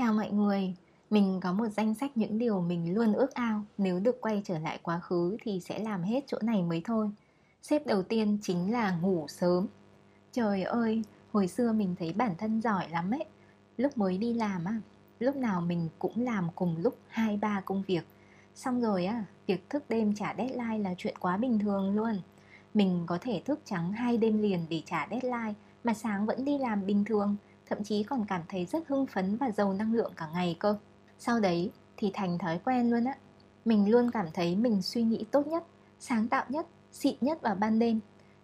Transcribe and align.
Chào 0.00 0.12
mọi 0.12 0.30
người, 0.30 0.74
mình 1.10 1.40
có 1.42 1.52
một 1.52 1.68
danh 1.68 1.94
sách 1.94 2.16
những 2.16 2.38
điều 2.38 2.60
mình 2.60 2.94
luôn 2.94 3.12
ước 3.12 3.34
ao. 3.34 3.62
Nếu 3.78 4.00
được 4.00 4.20
quay 4.20 4.42
trở 4.44 4.58
lại 4.58 4.78
quá 4.82 5.00
khứ 5.00 5.36
thì 5.42 5.60
sẽ 5.60 5.78
làm 5.78 6.02
hết 6.02 6.24
chỗ 6.26 6.38
này 6.42 6.62
mới 6.62 6.82
thôi. 6.84 7.10
Xếp 7.62 7.86
đầu 7.86 8.02
tiên 8.02 8.38
chính 8.42 8.72
là 8.72 8.96
ngủ 9.02 9.26
sớm. 9.28 9.66
Trời 10.32 10.62
ơi, 10.62 11.02
hồi 11.32 11.48
xưa 11.48 11.72
mình 11.72 11.94
thấy 11.98 12.12
bản 12.12 12.34
thân 12.38 12.60
giỏi 12.60 12.88
lắm 12.88 13.10
ấy. 13.10 13.24
Lúc 13.76 13.98
mới 13.98 14.18
đi 14.18 14.34
làm 14.34 14.64
á, 14.64 14.80
lúc 15.18 15.36
nào 15.36 15.60
mình 15.60 15.88
cũng 15.98 16.24
làm 16.24 16.48
cùng 16.54 16.76
lúc 16.78 16.98
2-3 17.08 17.60
công 17.60 17.82
việc. 17.86 18.04
Xong 18.54 18.80
rồi 18.80 19.06
á, 19.06 19.24
việc 19.46 19.70
thức 19.70 19.84
đêm 19.88 20.14
trả 20.14 20.34
deadline 20.38 20.78
là 20.78 20.94
chuyện 20.98 21.14
quá 21.20 21.36
bình 21.36 21.58
thường 21.58 21.96
luôn. 21.96 22.20
Mình 22.74 23.02
có 23.06 23.18
thể 23.20 23.42
thức 23.44 23.60
trắng 23.64 23.92
hai 23.92 24.16
đêm 24.16 24.42
liền 24.42 24.66
để 24.70 24.82
trả 24.86 25.08
deadline 25.10 25.54
Mà 25.84 25.94
sáng 25.94 26.26
vẫn 26.26 26.44
đi 26.44 26.58
làm 26.58 26.86
bình 26.86 27.04
thường 27.04 27.36
thậm 27.70 27.84
chí 27.84 28.02
còn 28.02 28.24
cảm 28.28 28.42
thấy 28.48 28.66
rất 28.66 28.88
hưng 28.88 29.06
phấn 29.06 29.36
và 29.36 29.50
giàu 29.50 29.72
năng 29.72 29.94
lượng 29.94 30.12
cả 30.16 30.28
ngày 30.34 30.56
cơ. 30.58 30.76
Sau 31.18 31.40
đấy 31.40 31.70
thì 31.96 32.10
thành 32.14 32.38
thói 32.38 32.60
quen 32.64 32.90
luôn 32.90 33.04
á. 33.04 33.14
Mình 33.64 33.90
luôn 33.90 34.10
cảm 34.10 34.26
thấy 34.34 34.56
mình 34.56 34.82
suy 34.82 35.02
nghĩ 35.02 35.24
tốt 35.30 35.46
nhất, 35.46 35.64
sáng 35.98 36.28
tạo 36.28 36.44
nhất, 36.48 36.66
xịn 36.92 37.14
nhất 37.20 37.42
vào 37.42 37.54
ban 37.54 37.78
đêm. 37.78 38.00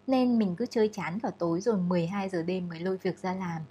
Nên 0.07 0.39
mình 0.39 0.55
cứ 0.55 0.65
chơi 0.65 0.89
chán 0.93 1.19
cả 1.19 1.29
tối 1.29 1.61
rồi 1.61 1.77
12 1.77 2.29
giờ 2.29 2.43
đêm 2.43 2.69
mới 2.69 2.79
lôi 2.79 2.97
việc 2.97 3.19
ra 3.19 3.33
làm. 3.33 3.61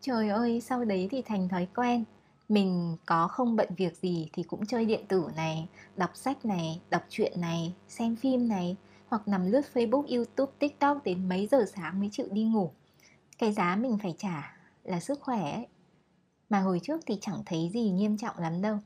Trời 0.00 0.28
ơi, 0.28 0.60
sau 0.60 0.84
đấy 0.84 1.08
thì 1.10 1.22
thành 1.22 1.48
thói 1.48 1.68
quen. 1.76 2.04
Mình 2.48 2.96
có 3.06 3.28
không 3.28 3.56
bận 3.56 3.68
việc 3.76 3.96
gì 3.96 4.28
thì 4.32 4.42
cũng 4.42 4.66
chơi 4.66 4.84
điện 4.84 5.04
tử 5.08 5.28
này, 5.36 5.68
đọc 5.96 6.10
sách 6.14 6.44
này, 6.44 6.80
đọc 6.90 7.02
truyện 7.08 7.40
này, 7.40 7.74
xem 7.88 8.16
phim 8.16 8.48
này, 8.48 8.76
hoặc 9.08 9.28
nằm 9.28 9.50
lướt 9.50 9.62
facebook, 9.74 10.16
youtube, 10.16 10.52
tiktok 10.58 11.04
đến 11.04 11.28
mấy 11.28 11.48
giờ 11.50 11.64
sáng 11.74 12.00
mới 12.00 12.08
chịu 12.12 12.26
đi 12.30 12.44
ngủ. 12.44 12.70
Cái 13.38 13.52
giá 13.52 13.76
mình 13.76 13.98
phải 14.02 14.14
trả 14.18 14.59
là 14.84 15.00
sức 15.00 15.20
khỏe 15.20 15.52
ấy. 15.52 15.66
Mà 16.50 16.60
hồi 16.60 16.80
trước 16.82 17.00
thì 17.06 17.18
chẳng 17.20 17.42
thấy 17.46 17.70
gì 17.74 17.90
nghiêm 17.90 18.16
trọng 18.16 18.38
lắm 18.38 18.62
đâu. 18.62 18.78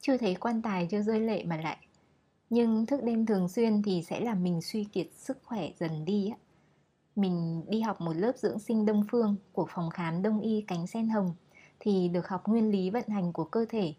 Chưa 0.00 0.16
thấy 0.16 0.34
quan 0.34 0.62
tài 0.62 0.88
chưa 0.90 1.02
rơi 1.02 1.20
lệ 1.20 1.44
mà 1.44 1.56
lại. 1.56 1.76
Nhưng 2.50 2.86
thức 2.86 3.04
đêm 3.04 3.26
thường 3.26 3.48
xuyên 3.48 3.82
thì 3.82 4.02
sẽ 4.02 4.20
làm 4.20 4.42
mình 4.42 4.60
suy 4.62 4.84
kiệt 4.84 5.06
sức 5.16 5.38
khỏe 5.44 5.68
dần 5.78 6.04
đi 6.04 6.30
á. 6.30 6.36
Mình 7.16 7.64
đi 7.68 7.80
học 7.80 8.00
một 8.00 8.16
lớp 8.16 8.32
dưỡng 8.36 8.58
sinh 8.58 8.86
đông 8.86 9.04
phương 9.10 9.36
của 9.52 9.66
phòng 9.74 9.90
khám 9.90 10.22
đông 10.22 10.40
y 10.40 10.64
cánh 10.66 10.86
sen 10.86 11.08
hồng 11.08 11.34
Thì 11.80 12.08
được 12.08 12.28
học 12.28 12.48
nguyên 12.48 12.70
lý 12.70 12.90
vận 12.90 13.08
hành 13.08 13.32
của 13.32 13.44
cơ 13.44 13.66
thể. 13.68 13.94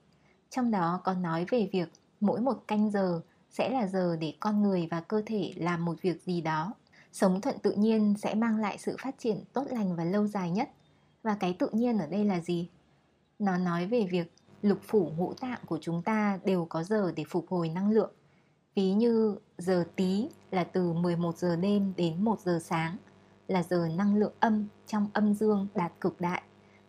Trong 0.49 0.71
đó 0.71 1.01
có 1.03 1.13
nói 1.13 1.45
về 1.51 1.69
việc 1.71 1.89
mỗi 2.19 2.41
một 2.41 2.63
canh 2.67 2.91
giờ 2.91 3.21
sẽ 3.49 3.69
là 3.69 3.87
giờ 3.87 4.15
để 4.15 4.33
con 4.39 4.63
người 4.63 4.87
và 4.91 5.01
cơ 5.01 5.21
thể 5.25 5.53
làm 5.55 5.85
một 5.85 6.01
việc 6.01 6.23
gì 6.23 6.41
đó. 6.41 6.73
Sống 7.11 7.41
thuận 7.41 7.59
tự 7.59 7.71
nhiên 7.71 8.15
sẽ 8.17 8.35
mang 8.35 8.57
lại 8.57 8.77
sự 8.77 8.95
phát 9.03 9.15
triển 9.19 9.43
tốt 9.53 9.67
lành 9.69 9.95
và 9.95 10.03
lâu 10.03 10.27
dài 10.27 10.51
nhất 10.51 10.69
và 11.23 11.35
cái 11.39 11.55
tự 11.59 11.69
nhiên 11.71 11.97
ở 11.97 12.07
đây 12.07 12.25
là 12.25 12.39
gì? 12.39 12.69
Nó 13.39 13.57
nói 13.57 13.85
về 13.85 14.07
việc 14.11 14.33
lục 14.61 14.79
phủ 14.87 15.11
ngũ 15.17 15.33
tạng 15.33 15.59
của 15.65 15.77
chúng 15.81 16.01
ta 16.01 16.39
đều 16.45 16.65
có 16.65 16.83
giờ 16.83 17.11
để 17.15 17.23
phục 17.29 17.45
hồi 17.49 17.69
năng 17.69 17.91
lượng. 17.91 18.11
Ví 18.75 18.93
như 18.93 19.35
giờ 19.57 19.85
tí 19.95 20.27
là 20.51 20.63
từ 20.63 20.93
11 20.93 21.37
giờ 21.37 21.55
đêm 21.55 21.93
đến 21.97 22.23
1 22.23 22.39
giờ 22.39 22.59
sáng 22.63 22.97
là 23.47 23.63
giờ 23.63 23.87
năng 23.97 24.15
lượng 24.15 24.33
âm 24.39 24.67
trong 24.87 25.07
âm 25.13 25.33
dương 25.33 25.67
đạt 25.75 25.91
cực 26.01 26.21
đại. 26.21 26.41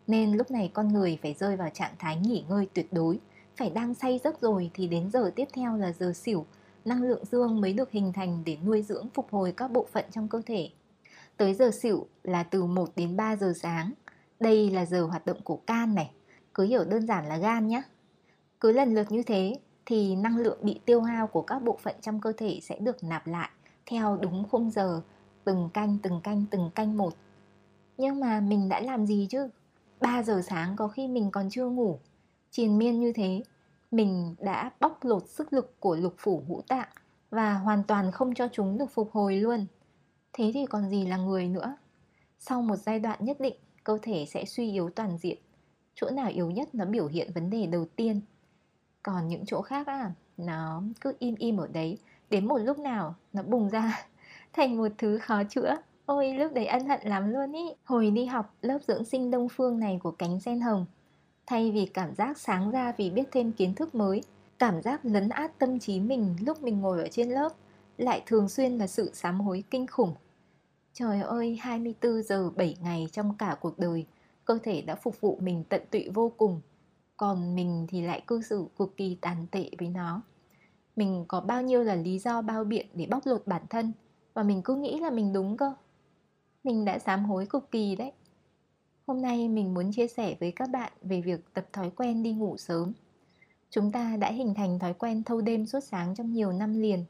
Nên 0.07 0.33
lúc 0.33 0.51
này 0.51 0.71
con 0.73 0.87
người 0.87 1.19
phải 1.21 1.33
rơi 1.33 1.57
vào 1.57 1.69
trạng 1.73 1.93
thái 1.99 2.17
nghỉ 2.17 2.43
ngơi 2.49 2.67
tuyệt 2.73 2.93
đối, 2.93 3.19
phải 3.57 3.69
đang 3.69 3.93
say 3.93 4.19
giấc 4.23 4.41
rồi 4.41 4.71
thì 4.73 4.87
đến 4.87 5.11
giờ 5.11 5.31
tiếp 5.35 5.47
theo 5.53 5.77
là 5.77 5.91
giờ 5.91 6.13
xỉu, 6.13 6.45
năng 6.85 7.03
lượng 7.03 7.25
dương 7.25 7.61
mới 7.61 7.73
được 7.73 7.91
hình 7.91 8.13
thành 8.13 8.43
để 8.45 8.57
nuôi 8.65 8.81
dưỡng 8.81 9.09
phục 9.13 9.27
hồi 9.31 9.53
các 9.57 9.71
bộ 9.71 9.87
phận 9.91 10.05
trong 10.11 10.27
cơ 10.27 10.41
thể. 10.45 10.69
Tới 11.37 11.53
giờ 11.53 11.71
xỉu 11.81 12.07
là 12.23 12.43
từ 12.43 12.65
1 12.65 12.89
đến 12.95 13.17
3 13.17 13.35
giờ 13.35 13.53
sáng 13.61 13.91
đây 14.39 14.71
là 14.71 14.85
giờ 14.85 15.05
hoạt 15.05 15.25
động 15.25 15.41
của 15.43 15.57
can 15.57 15.95
này, 15.95 16.11
cứ 16.53 16.63
hiểu 16.63 16.83
đơn 16.83 17.07
giản 17.07 17.25
là 17.25 17.37
gan 17.37 17.67
nhé. 17.67 17.81
Cứ 18.59 18.71
lần 18.71 18.93
lượt 18.93 19.11
như 19.11 19.23
thế 19.23 19.59
thì 19.85 20.15
năng 20.15 20.37
lượng 20.37 20.57
bị 20.61 20.79
tiêu 20.85 21.01
hao 21.01 21.27
của 21.27 21.41
các 21.41 21.63
bộ 21.63 21.77
phận 21.81 21.95
trong 22.01 22.21
cơ 22.21 22.31
thể 22.37 22.59
sẽ 22.63 22.79
được 22.79 23.03
nạp 23.03 23.27
lại 23.27 23.49
theo 23.85 24.17
đúng 24.17 24.45
khung 24.51 24.71
giờ, 24.71 25.01
từng 25.43 25.69
canh 25.73 25.97
từng 26.03 26.21
canh 26.23 26.45
từng 26.51 26.69
canh 26.75 26.97
một. 26.97 27.13
Nhưng 27.97 28.19
mà 28.19 28.39
mình 28.39 28.69
đã 28.69 28.79
làm 28.79 29.05
gì 29.05 29.27
chứ? 29.29 29.49
3 30.01 30.23
giờ 30.23 30.41
sáng 30.47 30.75
có 30.75 30.87
khi 30.87 31.07
mình 31.07 31.31
còn 31.31 31.49
chưa 31.49 31.69
ngủ. 31.69 31.99
Triền 32.51 32.77
miên 32.77 32.99
như 32.99 33.13
thế, 33.13 33.43
mình 33.91 34.35
đã 34.39 34.71
bóc 34.79 34.99
lột 35.03 35.29
sức 35.29 35.53
lực 35.53 35.79
của 35.79 35.95
lục 35.95 36.13
phủ 36.17 36.43
ngũ 36.47 36.61
tạng 36.61 36.87
và 37.29 37.53
hoàn 37.53 37.83
toàn 37.83 38.11
không 38.11 38.33
cho 38.33 38.47
chúng 38.51 38.77
được 38.77 38.91
phục 38.93 39.11
hồi 39.11 39.35
luôn. 39.35 39.65
Thế 40.33 40.51
thì 40.53 40.65
còn 40.65 40.89
gì 40.89 41.05
là 41.05 41.17
người 41.17 41.47
nữa? 41.47 41.77
Sau 42.39 42.61
một 42.61 42.75
giai 42.75 42.99
đoạn 42.99 43.25
nhất 43.25 43.39
định 43.39 43.55
cơ 43.85 43.97
thể 44.01 44.25
sẽ 44.27 44.45
suy 44.45 44.71
yếu 44.71 44.89
toàn 44.89 45.17
diện. 45.17 45.37
Chỗ 45.95 46.09
nào 46.09 46.29
yếu 46.29 46.51
nhất 46.51 46.75
nó 46.75 46.85
biểu 46.85 47.07
hiện 47.07 47.31
vấn 47.35 47.49
đề 47.49 47.65
đầu 47.65 47.85
tiên. 47.95 48.21
Còn 49.03 49.27
những 49.27 49.45
chỗ 49.45 49.61
khác 49.61 49.87
à 49.87 50.13
nó 50.37 50.83
cứ 51.01 51.13
im 51.19 51.35
im 51.35 51.57
ở 51.57 51.67
đấy. 51.67 51.97
Đến 52.29 52.47
một 52.47 52.57
lúc 52.57 52.79
nào, 52.79 53.15
nó 53.33 53.43
bùng 53.43 53.69
ra 53.69 54.07
thành 54.53 54.77
một 54.77 54.91
thứ 54.97 55.17
khó 55.17 55.43
chữa. 55.49 55.75
Ôi, 56.05 56.33
lúc 56.33 56.53
đấy 56.53 56.65
ân 56.65 56.87
hận 56.87 56.99
lắm 57.03 57.33
luôn 57.33 57.51
ý. 57.51 57.65
Hồi 57.83 58.11
đi 58.11 58.25
học, 58.25 58.53
lớp 58.61 58.79
dưỡng 58.87 59.05
sinh 59.05 59.31
đông 59.31 59.49
phương 59.49 59.79
này 59.79 59.99
của 60.03 60.11
cánh 60.11 60.39
sen 60.39 60.61
hồng, 60.61 60.85
thay 61.45 61.71
vì 61.71 61.85
cảm 61.85 62.15
giác 62.15 62.37
sáng 62.37 62.71
ra 62.71 62.93
vì 62.97 63.09
biết 63.09 63.23
thêm 63.31 63.51
kiến 63.51 63.73
thức 63.73 63.95
mới, 63.95 64.23
cảm 64.59 64.81
giác 64.81 65.05
lấn 65.05 65.29
át 65.29 65.59
tâm 65.59 65.79
trí 65.79 65.99
mình 65.99 66.35
lúc 66.41 66.63
mình 66.63 66.81
ngồi 66.81 67.01
ở 67.01 67.07
trên 67.11 67.29
lớp, 67.29 67.49
lại 67.97 68.23
thường 68.25 68.49
xuyên 68.49 68.77
là 68.77 68.87
sự 68.87 69.11
sám 69.13 69.41
hối 69.41 69.63
kinh 69.71 69.87
khủng. 69.87 70.13
Trời 70.97 71.21
ơi, 71.21 71.57
24 71.61 72.23
giờ 72.23 72.49
7 72.49 72.77
ngày 72.81 73.07
trong 73.11 73.37
cả 73.37 73.57
cuộc 73.61 73.79
đời, 73.79 74.05
cơ 74.45 74.57
thể 74.63 74.81
đã 74.81 74.95
phục 74.95 75.21
vụ 75.21 75.39
mình 75.41 75.63
tận 75.69 75.81
tụy 75.91 76.09
vô 76.13 76.31
cùng. 76.37 76.61
Còn 77.17 77.55
mình 77.55 77.85
thì 77.89 78.01
lại 78.01 78.21
cư 78.27 78.41
xử 78.41 78.65
cực 78.77 78.97
kỳ 78.97 79.17
tàn 79.21 79.47
tệ 79.51 79.69
với 79.79 79.89
nó. 79.89 80.21
Mình 80.95 81.25
có 81.27 81.41
bao 81.41 81.61
nhiêu 81.61 81.83
là 81.83 81.95
lý 81.95 82.19
do 82.19 82.41
bao 82.41 82.63
biện 82.63 82.87
để 82.93 83.07
bóc 83.09 83.25
lột 83.25 83.47
bản 83.47 83.61
thân 83.69 83.91
và 84.33 84.43
mình 84.43 84.61
cứ 84.61 84.75
nghĩ 84.75 84.99
là 84.99 85.09
mình 85.09 85.33
đúng 85.33 85.57
cơ. 85.57 85.73
Mình 86.63 86.85
đã 86.85 86.99
sám 86.99 87.25
hối 87.25 87.45
cực 87.45 87.71
kỳ 87.71 87.95
đấy. 87.95 88.11
Hôm 89.07 89.21
nay 89.21 89.47
mình 89.47 89.73
muốn 89.73 89.91
chia 89.91 90.07
sẻ 90.07 90.35
với 90.39 90.51
các 90.51 90.69
bạn 90.69 90.91
về 91.01 91.21
việc 91.21 91.53
tập 91.53 91.65
thói 91.73 91.89
quen 91.89 92.23
đi 92.23 92.33
ngủ 92.33 92.57
sớm. 92.57 92.93
Chúng 93.69 93.91
ta 93.91 94.17
đã 94.17 94.31
hình 94.31 94.53
thành 94.53 94.79
thói 94.79 94.93
quen 94.93 95.23
thâu 95.23 95.41
đêm 95.41 95.65
suốt 95.65 95.79
sáng 95.79 96.15
trong 96.15 96.33
nhiều 96.33 96.51
năm 96.51 96.81
liền 96.81 97.05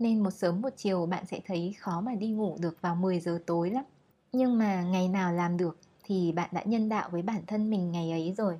nên 0.00 0.22
một 0.22 0.30
sớm 0.30 0.60
một 0.60 0.70
chiều 0.76 1.06
bạn 1.06 1.26
sẽ 1.26 1.40
thấy 1.46 1.74
khó 1.78 2.00
mà 2.00 2.14
đi 2.14 2.30
ngủ 2.30 2.56
được 2.60 2.78
vào 2.80 2.94
10 2.94 3.20
giờ 3.20 3.38
tối 3.46 3.70
lắm. 3.70 3.84
Nhưng 4.32 4.58
mà 4.58 4.82
ngày 4.82 5.08
nào 5.08 5.32
làm 5.32 5.56
được 5.56 5.78
thì 6.04 6.32
bạn 6.32 6.48
đã 6.52 6.62
nhân 6.64 6.88
đạo 6.88 7.08
với 7.12 7.22
bản 7.22 7.42
thân 7.46 7.70
mình 7.70 7.92
ngày 7.92 8.10
ấy 8.10 8.34
rồi. 8.36 8.58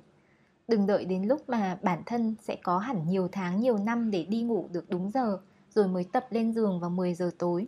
Đừng 0.67 0.87
đợi 0.87 1.05
đến 1.05 1.23
lúc 1.23 1.49
mà 1.49 1.77
bản 1.81 2.01
thân 2.05 2.35
sẽ 2.41 2.55
có 2.63 2.77
hẳn 2.77 3.09
nhiều 3.09 3.27
tháng, 3.31 3.59
nhiều 3.59 3.77
năm 3.77 4.11
để 4.11 4.23
đi 4.23 4.41
ngủ 4.41 4.67
được 4.71 4.89
đúng 4.89 5.11
giờ 5.11 5.39
rồi 5.69 5.87
mới 5.87 6.03
tập 6.03 6.27
lên 6.29 6.53
giường 6.53 6.79
vào 6.79 6.89
10 6.89 7.13
giờ 7.13 7.31
tối. 7.37 7.67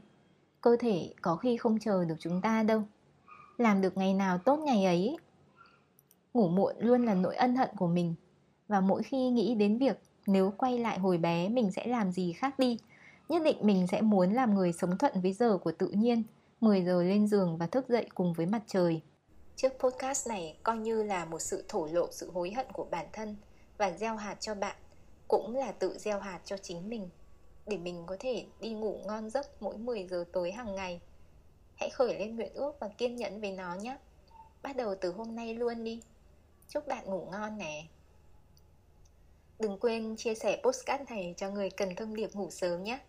Cơ 0.62 0.75
thể 0.79 1.13
có 1.22 1.35
khi 1.35 1.57
không 1.57 1.79
chờ 1.79 2.06
được 2.06 2.16
chúng 2.19 2.41
ta 2.41 2.63
đâu. 2.63 2.83
Làm 3.57 3.81
được 3.81 3.97
ngày 3.97 4.13
nào 4.13 4.38
tốt 4.38 4.59
ngày 4.59 4.85
ấy. 4.85 5.17
Ngủ 6.33 6.47
muộn 6.47 6.75
luôn 6.79 7.06
là 7.06 7.13
nỗi 7.13 7.35
ân 7.35 7.56
hận 7.56 7.69
của 7.78 7.88
mình. 7.88 8.16
Và 8.67 8.81
mỗi 8.81 9.03
khi 9.03 9.29
nghĩ 9.29 9.56
đến 9.56 9.78
việc 9.78 10.00
nếu 10.28 10.53
quay 10.57 10.79
lại 10.79 11.00
hồi 11.00 11.17
bé 11.17 11.50
mình 11.50 11.72
sẽ 11.72 11.88
làm 11.88 12.12
gì 12.12 12.33
khác 12.33 12.59
đi 12.59 12.78
Nhất 13.33 13.44
định 13.44 13.57
mình 13.61 13.88
sẽ 13.88 14.01
muốn 14.01 14.33
làm 14.33 14.55
người 14.55 14.73
sống 14.73 14.97
thuận 14.97 15.21
với 15.21 15.33
giờ 15.33 15.57
của 15.57 15.71
tự 15.71 15.88
nhiên 15.88 16.23
10 16.61 16.83
giờ 16.83 17.03
lên 17.03 17.27
giường 17.27 17.57
và 17.57 17.67
thức 17.67 17.89
dậy 17.89 18.07
cùng 18.16 18.33
với 18.33 18.45
mặt 18.45 18.61
trời. 18.67 19.01
Chiếc 19.55 19.69
podcast 19.79 20.27
này, 20.27 20.57
coi 20.63 20.77
như 20.77 21.03
là 21.03 21.25
một 21.25 21.39
sự 21.39 21.66
thổ 21.67 21.85
lộ 21.85 22.07
sự 22.11 22.31
hối 22.31 22.51
hận 22.51 22.66
của 22.73 22.88
bản 22.91 23.05
thân 23.13 23.35
Và 23.77 23.91
gieo 23.91 24.16
hạt 24.16 24.35
cho 24.39 24.55
bạn, 24.55 24.75
Cũng 25.27 25.55
là 25.55 25.71
tự 25.71 25.97
gieo 25.97 26.19
hạt 26.19 26.39
cho 26.45 26.57
chính 26.57 26.89
mình. 26.89 27.09
Để 27.66 27.77
mình 27.77 28.03
có 28.05 28.17
thể 28.19 28.45
đi 28.59 28.73
ngủ 28.73 28.99
ngon 29.05 29.29
giấc 29.29 29.61
mỗi 29.61 29.77
10 29.77 30.07
giờ 30.07 30.25
tối 30.33 30.51
hàng 30.51 30.75
ngày, 30.75 31.01
Hãy 31.75 31.89
khởi 31.89 32.19
lên 32.19 32.35
nguyện 32.35 32.53
ước 32.53 32.79
và 32.79 32.88
kiên 32.88 33.15
nhẫn 33.15 33.41
với 33.41 33.51
nó 33.51 33.75
nhé. 33.75 33.97
Bắt 34.61 34.75
đầu 34.75 34.95
từ 35.01 35.11
hôm 35.11 35.35
nay 35.35 35.53
luôn 35.53 35.83
đi. 35.83 36.01
Chúc 36.69 36.88
bạn 36.88 37.05
ngủ 37.05 37.27
ngon 37.31 37.57
nè. 37.57 37.85
Đừng 39.59 39.79
quên 39.79 40.15
chia 40.15 40.36
sẻ 40.36 40.62
postcard 40.63 41.03
này 41.09 41.33
cho 41.38 41.50
người 41.50 41.69
cần 41.69 41.95
thông 41.95 42.15
điệp 42.15 42.33
ngủ 42.33 42.50
sớm 42.50 42.83
nhé 42.83 43.00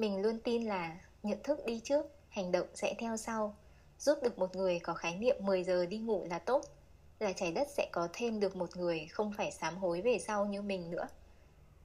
mình 0.00 0.22
luôn 0.22 0.38
tin 0.44 0.62
là 0.62 0.96
nhận 1.22 1.42
thức 1.42 1.66
đi 1.66 1.80
trước, 1.84 2.06
hành 2.28 2.52
động 2.52 2.66
sẽ 2.74 2.94
theo 2.98 3.16
sau. 3.16 3.56
Giúp 3.98 4.18
được 4.22 4.38
một 4.38 4.56
người 4.56 4.78
có 4.78 4.94
khái 4.94 5.16
niệm 5.16 5.36
10 5.40 5.64
giờ 5.64 5.86
đi 5.86 5.98
ngủ 5.98 6.26
là 6.30 6.38
tốt, 6.38 6.64
là 7.18 7.32
trái 7.32 7.52
đất 7.52 7.68
sẽ 7.76 7.88
có 7.92 8.08
thêm 8.12 8.40
được 8.40 8.56
một 8.56 8.76
người 8.76 9.06
không 9.10 9.32
phải 9.36 9.52
sám 9.52 9.76
hối 9.76 10.00
về 10.00 10.18
sau 10.18 10.46
như 10.46 10.62
mình 10.62 10.90
nữa. 10.90 11.08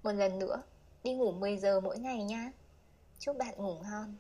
Một 0.04 0.12
lần 0.12 0.40
nữa, 0.40 0.62
đi 1.04 1.14
ngủ 1.14 1.32
10 1.32 1.58
giờ 1.58 1.80
mỗi 1.80 2.00
ngày 2.00 2.24
nha. 2.24 2.52
Chúc 3.20 3.38
bạn 3.38 3.54
ngủ 3.58 3.76
ngon. 3.84 4.16